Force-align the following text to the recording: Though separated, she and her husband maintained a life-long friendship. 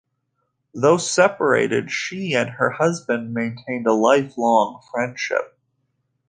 Though 0.73 0.97
separated, 0.97 1.91
she 1.91 2.33
and 2.33 2.49
her 2.49 2.71
husband 2.71 3.35
maintained 3.35 3.85
a 3.85 3.93
life-long 3.93 4.81
friendship. 4.91 5.55